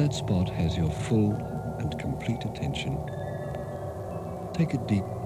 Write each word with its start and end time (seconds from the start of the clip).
that 0.00 0.14
spot 0.14 0.48
has 0.48 0.78
your 0.78 0.88
full 0.88 1.36
and 1.78 1.98
complete 1.98 2.46
attention, 2.46 2.98
take 4.54 4.72
a 4.72 4.78
deep 4.78 5.19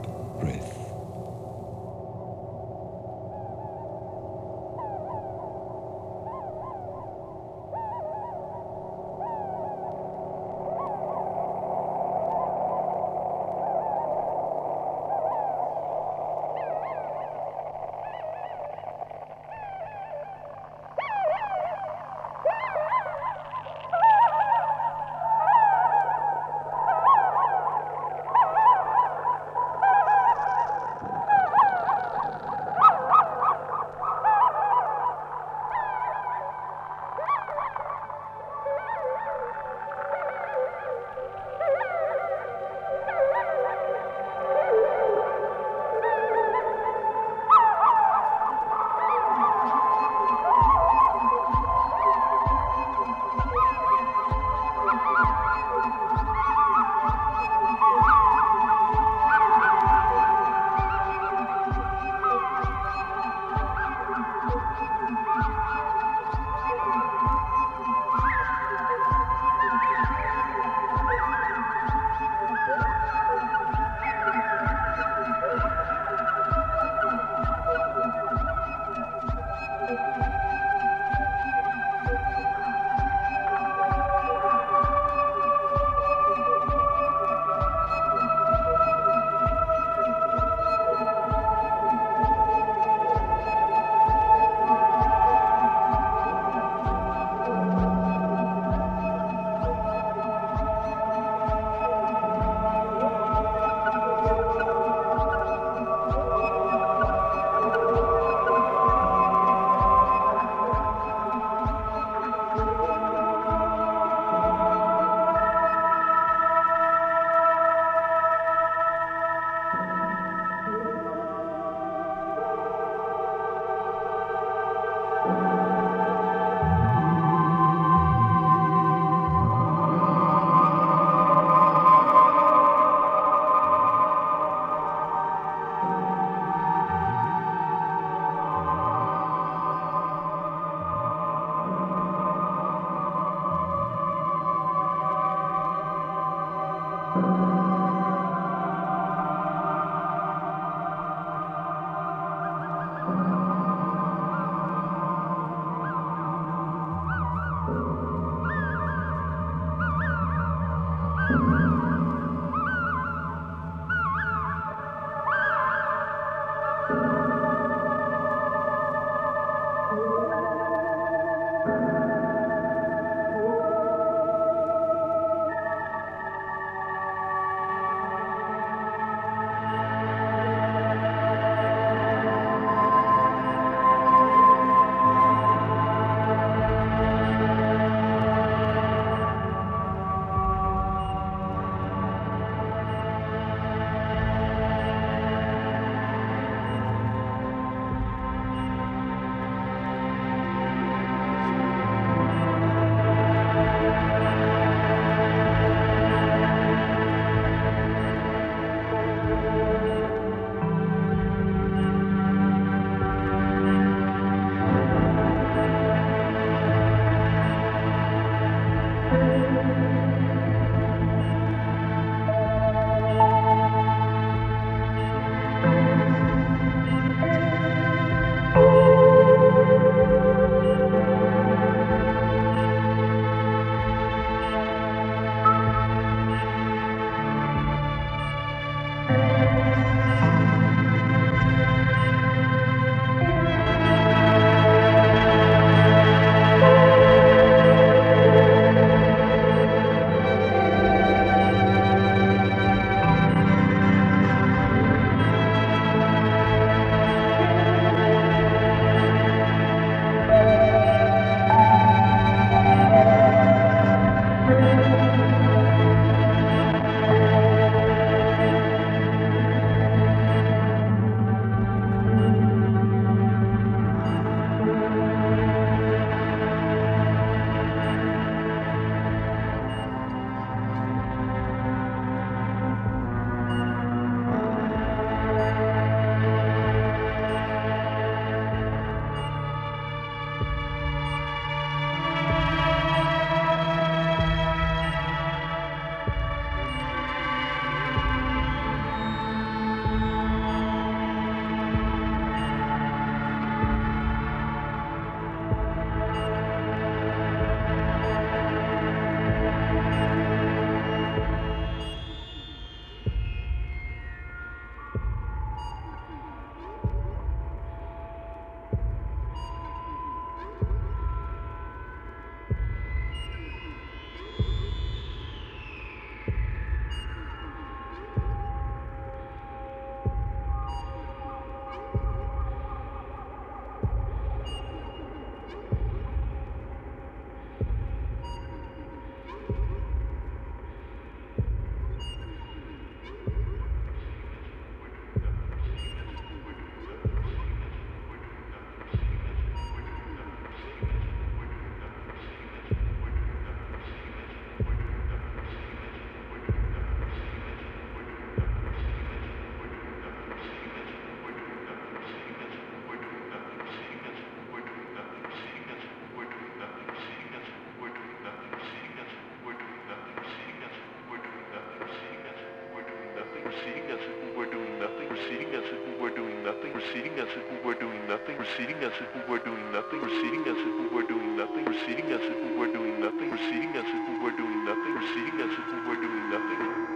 proceeding 376.94 377.18
as 377.18 377.28
if 377.36 377.50
we 377.50 377.68
were 377.68 377.74
doing 377.74 378.06
nothing, 378.06 378.36
proceeding 378.36 378.76
as 378.84 378.92
if 379.00 379.14
we 379.16 379.32
were 379.32 379.40
doing 379.40 379.72
nothing, 379.72 379.98
proceeding 379.98 380.46
as 380.46 380.56
if 380.56 380.78
we 380.78 380.86
were 380.94 381.02
doing 381.02 381.36
nothing, 381.36 381.64
proceeding 381.64 382.12
as 382.12 382.20
if 382.22 382.44
we 382.44 382.56
were 382.56 382.70
doing 382.70 383.00
nothing, 383.00 383.30
proceeding 383.30 383.74
as 383.74 383.84
if 383.84 384.08
we 384.08 384.24
were 384.24 384.30
doing 384.30 384.64
nothing, 384.64 384.94
proceeding 384.94 385.40
as 385.40 385.50
if 385.50 385.72
we 385.74 385.88
were 385.90 385.96
doing 385.96 386.30
nothing. 386.30 386.93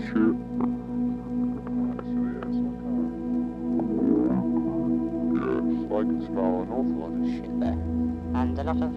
Shit? 0.00 0.36
I 5.94 6.02
can. 6.02 6.20
Smell 6.26 6.62
an 6.62 6.68
awful 6.70 6.96
lot 7.00 7.12
of 7.14 7.26
shit 7.34 7.54
there. 7.60 7.78
And 8.34 8.58
a 8.58 8.64
lot 8.64 8.82
of 8.82 8.92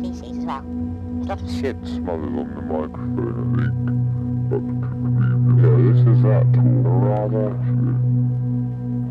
feces 0.00 0.38
as 0.38 0.44
well. 0.44 0.64
There's 0.64 1.26
a 1.26 1.28
lot 1.28 1.42
of 1.42 1.50
Shit 1.50 1.76
smothered 1.84 2.34
on 2.38 2.48
the 2.54 2.62
microphone, 2.62 3.36
I 3.40 3.56
think. 3.60 3.74
But, 4.50 4.62
yeah, 5.60 5.76
this 5.84 6.00
is 6.06 6.20
that 6.22 6.46
to 6.54 6.60
a 6.60 6.92
rather 7.10 7.48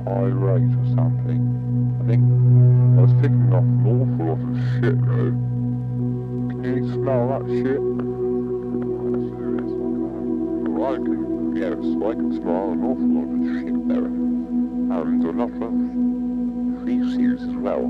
high 0.10 0.34
rate 0.34 0.74
or 0.74 0.88
something. 0.96 1.42
I 2.02 2.04
think 2.08 2.24
I 2.98 3.02
was 3.02 3.14
picking 3.22 3.54
off 3.54 3.64
an 3.64 3.86
awful 3.86 4.26
lot 4.26 4.42
of 4.42 4.58
shit 4.74 4.98
though. 5.06 5.34
Can 6.50 6.72
you 6.76 6.84
smell 6.94 7.24
that 7.30 7.46
shit? 7.48 7.82
Actually, 10.80 11.60
yes, 11.60 11.74
I 11.74 11.76
can. 11.76 11.76
Well, 11.76 11.76
I 11.76 11.76
yes, 11.76 11.76
I 11.76 12.14
can 12.16 12.32
smell 12.40 12.72
an 12.72 12.80
awful 12.88 13.12
lot 13.12 13.28
of 13.28 13.44
shit 13.60 13.88
there. 13.90 14.06
And 14.06 15.24
a 15.26 15.32
lot 15.36 15.52
of 15.60 15.76
feces 16.86 17.44
as 17.44 17.56
well. 17.60 17.84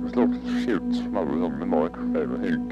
There's 0.00 0.14
lots 0.14 0.36
of 0.38 0.44
shit 0.62 0.82
smothered 1.02 1.42
on 1.42 1.58
the 1.58 1.66
microphone, 1.66 2.30
I 2.30 2.46
think. 2.46 2.68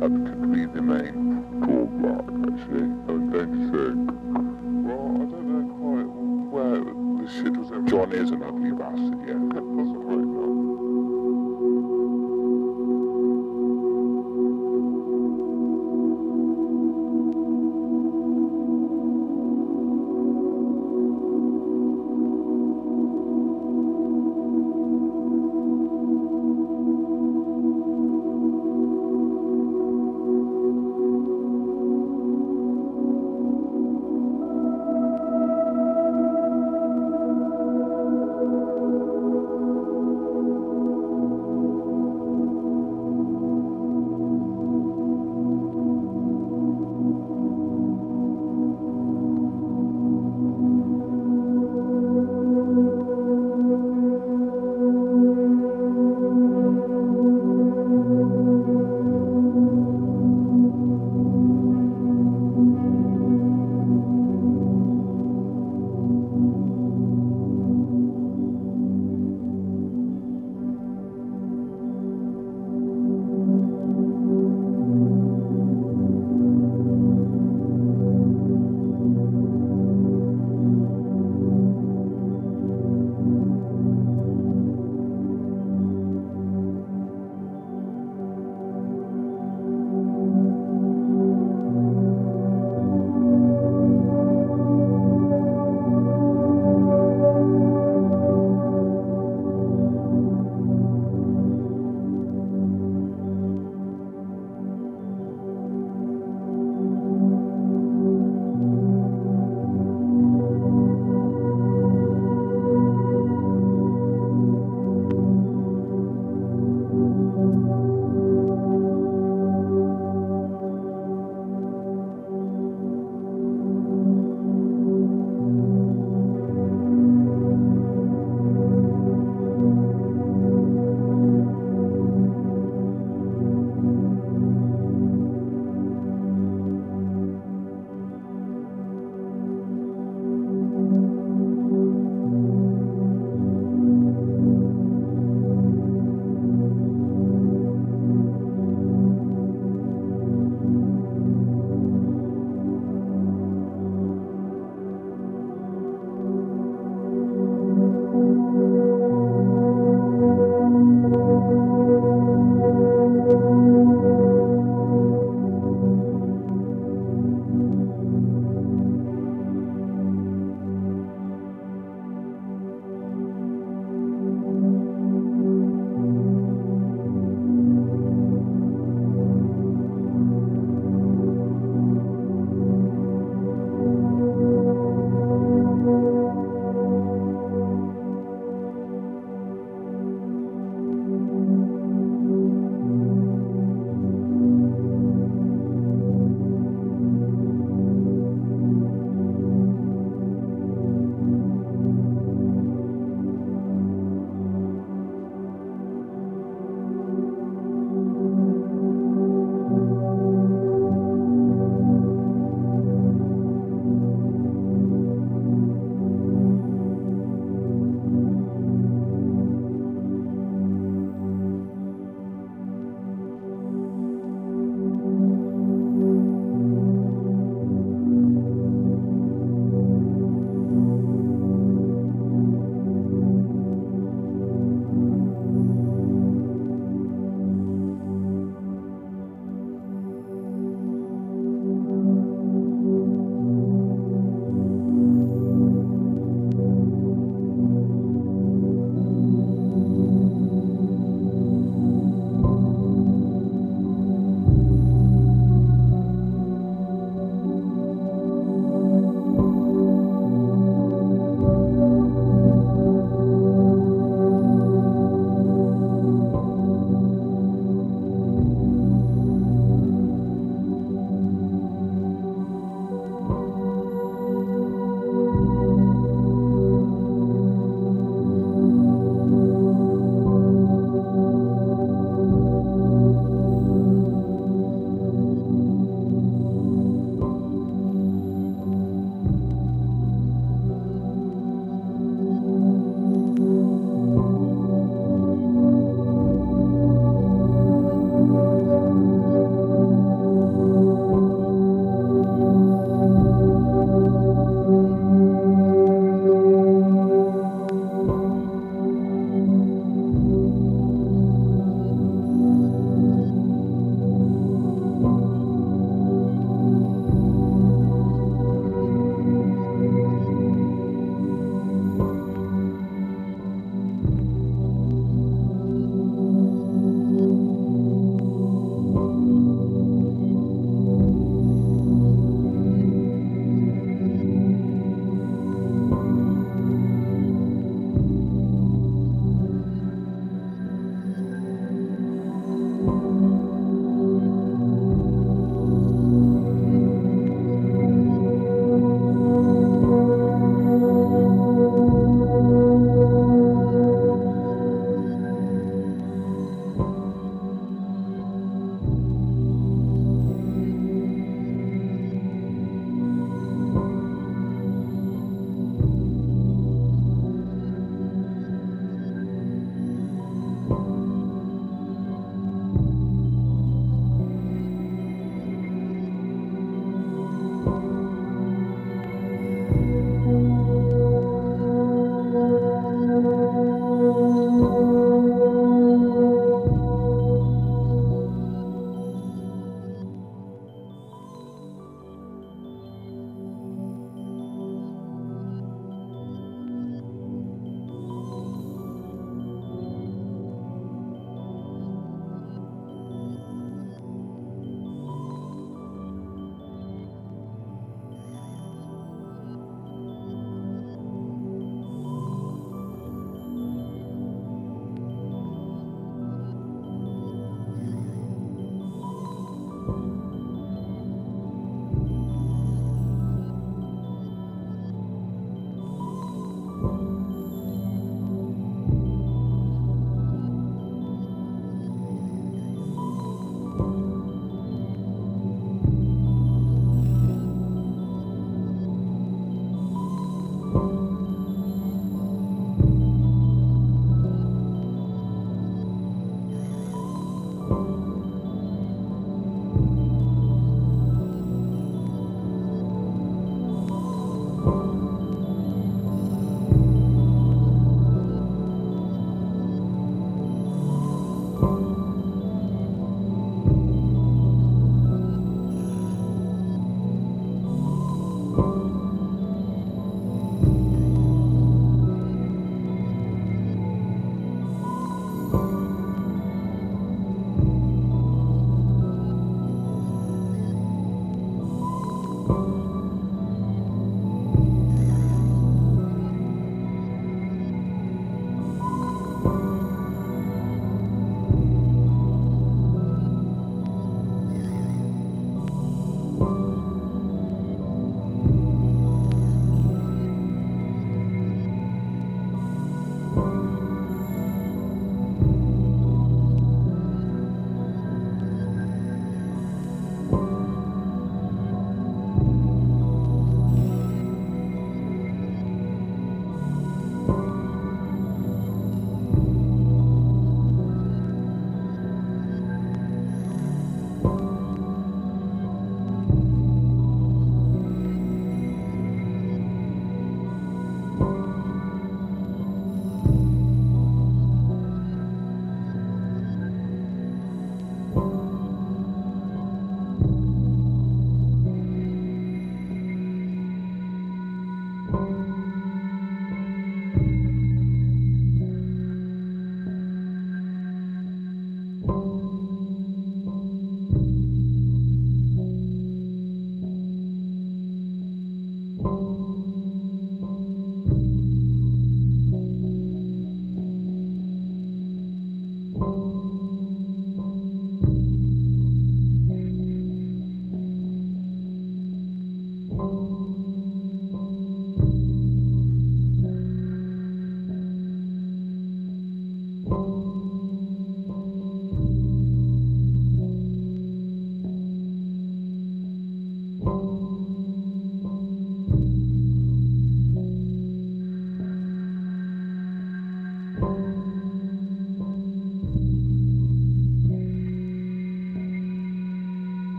That 0.00 0.08
could 0.08 0.52
be 0.52 0.64
the 0.64 0.80
main 0.80 1.60
drawback, 1.60 2.24
actually, 2.48 2.88
going 3.06 3.52
to 3.52 3.68
think. 3.76 4.08
Well, 4.88 5.04
I 5.04 5.28
don't 5.28 5.46
know 5.52 5.68
quite 5.76 6.08
where 6.48 6.80
the 6.80 7.28
shit 7.28 7.52
was. 7.56 7.68
John 7.90 8.12
is 8.12 8.30
an 8.30 8.42
ugly 8.42 8.72
bastard, 8.72 9.20
yeah. 9.28 9.36
Possibly 9.76 10.25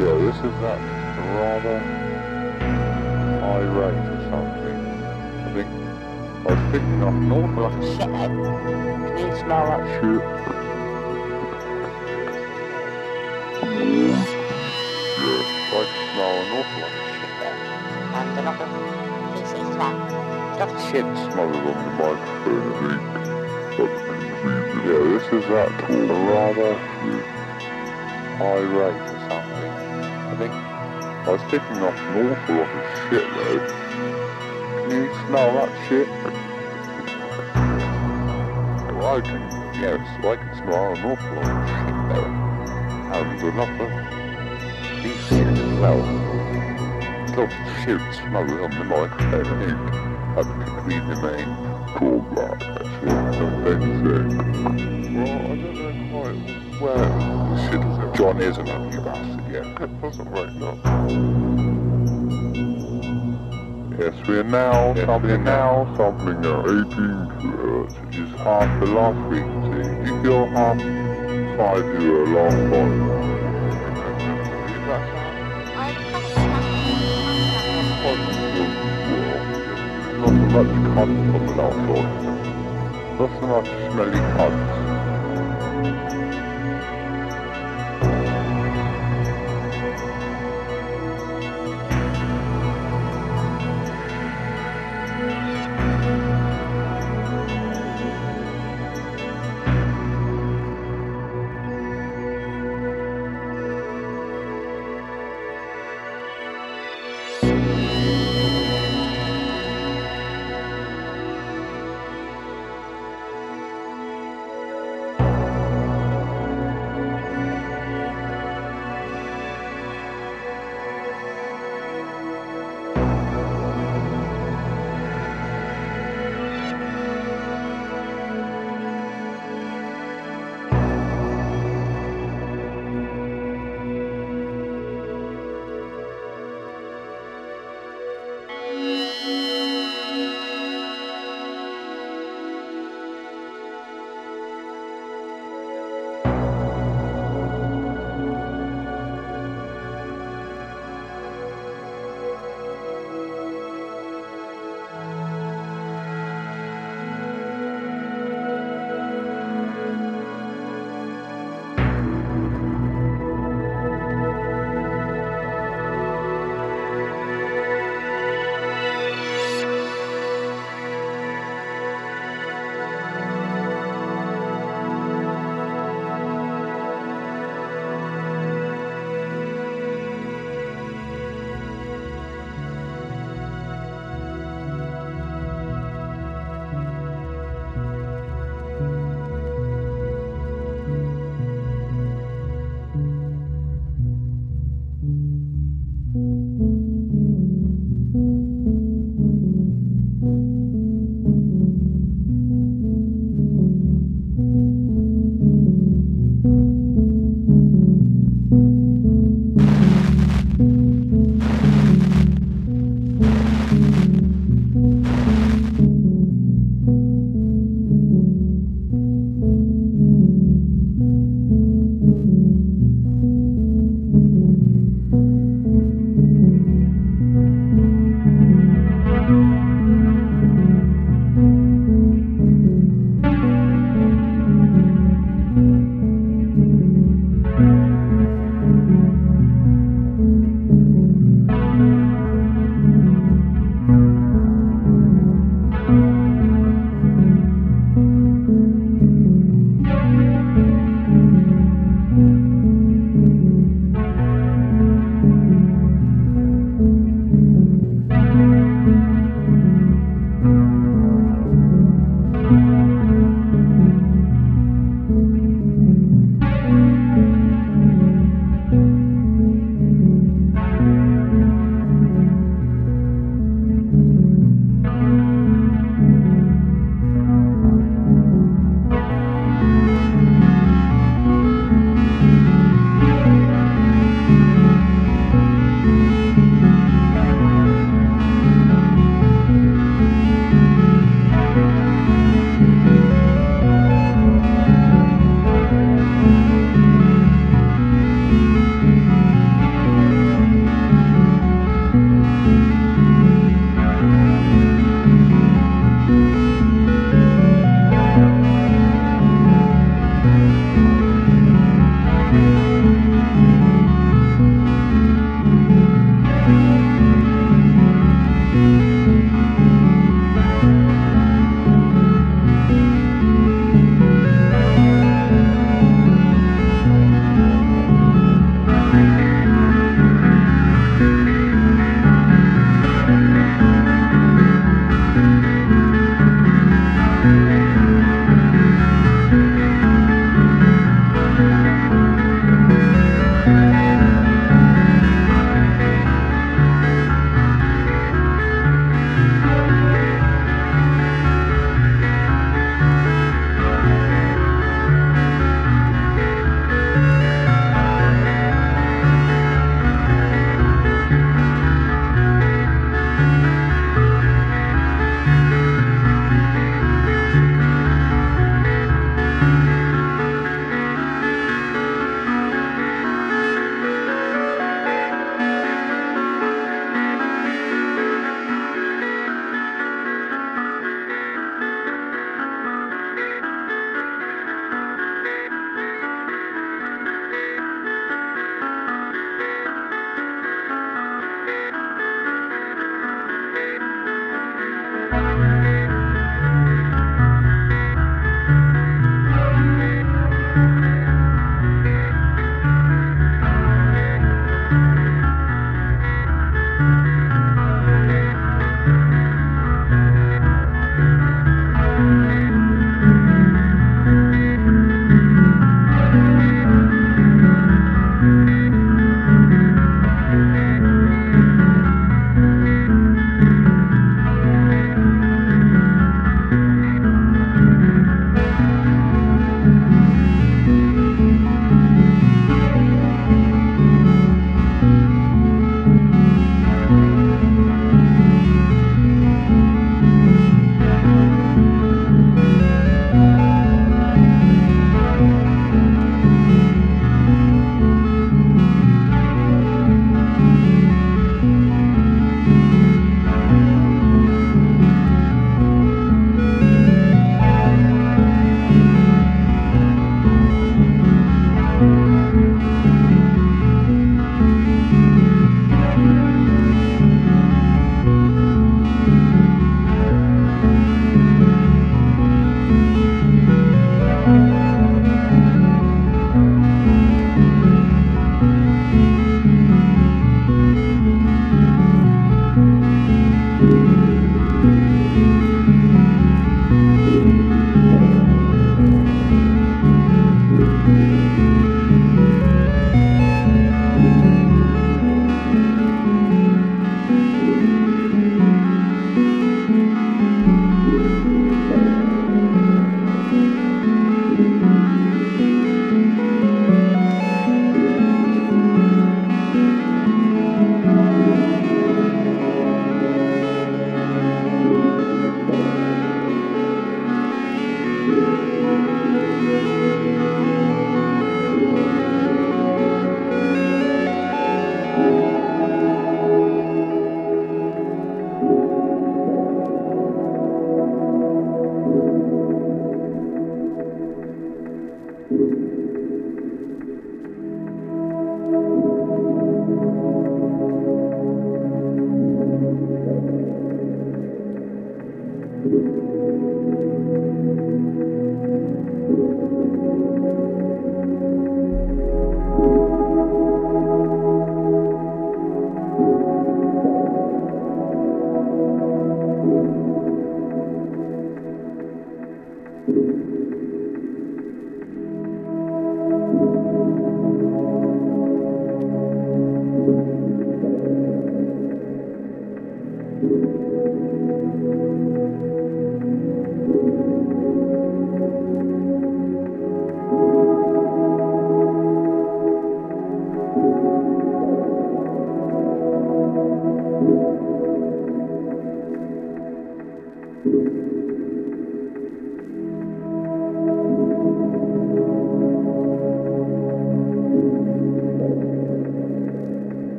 Yeah, 0.00 0.16
this 0.16 0.36
is 0.36 0.54
that 0.64 0.80
rather 1.36 1.78
high 3.40 3.68
rate 3.68 4.06
or 4.08 4.20
something. 4.30 4.78
I 5.44 5.52
think 5.52 5.68
I 5.68 6.54
was 6.54 6.62
picking 6.72 7.02
up 7.02 7.12
an 7.12 7.30
awful 7.30 7.62
lot 7.64 7.74
of 7.74 7.80
Can 8.00 9.18
you 9.18 9.36
smell 9.36 9.64
that? 9.66 9.82
shit. 10.00 10.22
Yeah, 15.20 15.44
I 15.68 15.84
can 15.84 16.04
smell 16.14 16.34
an 16.40 16.48
awful 16.56 16.80
lot 16.80 16.96
of 16.96 17.02
shit. 17.12 17.32
And 18.16 18.38
a 18.38 18.42
lot 18.42 18.56
of 18.56 18.68
feces 19.36 19.52
as 19.52 19.76
well. 19.76 19.96
A 20.00 20.60
lot 20.60 20.70
of 20.70 20.80
Shit 20.90 21.08
smothered 21.28 21.66
on 21.66 21.76
the 21.84 21.92
microphone, 22.00 22.72
I 22.72 22.88
think. 23.76 23.92
Yeah, 24.80 25.02
this 25.12 25.26
is 25.28 25.44
that 25.50 25.70
rather 26.32 26.72
high 28.38 28.64
was 31.30 31.42
picking 31.42 31.78
up 31.78 31.94
an 31.94 32.32
awful 32.32 32.54
lot 32.56 32.70
of 32.74 32.82
shit 33.08 33.26
though. 33.34 33.62
Can 34.80 34.90
you 34.90 35.06
smell 35.26 35.50
that 35.54 35.70
shit? 35.88 36.08
Well, 38.96 39.10
I 39.16 39.20
can, 39.20 39.42
yes, 39.80 40.02
I 40.24 40.34
can 40.36 40.50
smell 40.56 40.84
an 40.90 40.98
awful 41.04 41.34
lot 41.36 41.50
of 41.54 41.68
shit 41.70 41.96
there. 42.10 42.30
And 43.12 43.26
a 43.42 43.44
lot 43.54 43.70
of 43.80 43.90
feces 45.02 45.54
as 45.60 45.72
well. 45.78 46.02
Lots 47.36 47.54
of 47.54 47.64
shit 47.84 48.02
smothered 48.18 48.60
on 48.60 48.70
the 48.70 48.84
microphone, 48.84 49.46
I 49.46 49.58
think. 49.62 49.80
That 50.34 50.46
could 50.64 50.84
be 50.88 50.96
the 50.98 51.16
main 51.22 51.50
drawback, 51.94 52.60
of 53.40 53.66
anything. 53.66 54.30
Well, 55.14 55.38
I 55.38 55.54
don't 55.54 55.74
know 55.76 55.92
quite 56.10 56.38
where 56.80 57.06
the 57.06 57.56
shit 57.70 57.82
is. 57.84 58.18
John 58.18 58.36
is 58.40 58.56
an 58.58 58.68
ugly 58.68 58.98
bastard, 59.04 59.39
It 59.80 59.88
wasn't 60.02 60.28
right, 60.32 60.54
no. 60.56 60.76
Yes, 63.98 64.14
we 64.28 64.36
are 64.36 64.44
now 64.44 64.92
yes, 64.94 65.06
now 65.06 65.94
sampling 65.96 66.44
our 66.44 66.68
18 66.68 66.84
kilohertz, 67.40 67.94
which 68.04 68.16
is 68.18 68.30
half 68.40 68.68
the 68.80 68.86
last 68.92 69.16
frequency. 69.30 69.88
You 70.04 70.22
feel 70.22 70.44
half 70.48 70.76
five 71.56 72.02
euro 72.02 72.26
last 72.28 72.60
time. 72.68 73.20
I've 75.76 75.96
Not 80.20 80.28
so 80.28 80.44
much 80.56 80.72
cunt 80.92 81.14
from 81.32 81.44
the 81.46 81.52
one. 81.88 82.10
Not 83.18 83.30
so 83.40 83.44
much 83.46 83.68
smelly 83.92 84.20
cunts. 84.36 84.89